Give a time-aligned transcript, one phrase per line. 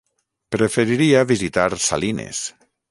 [0.55, 2.45] Preferiria visitar Salines.